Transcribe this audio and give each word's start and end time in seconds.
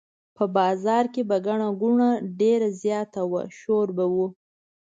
په 0.35 0.43
بازار 0.57 1.03
کې 1.13 1.21
به 1.29 1.37
ګڼه 1.47 1.69
ګوڼه 1.81 2.09
ډېره 2.39 2.69
زیاته 2.81 3.21
وه 3.31 3.43
شور 3.59 3.87
به 3.97 4.05
و. 4.13 4.15